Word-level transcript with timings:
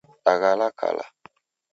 Daghala 0.25 0.67
kala 0.79 1.05